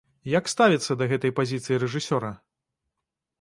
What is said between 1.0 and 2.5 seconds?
да гэтай пазіцыі рэжысёра?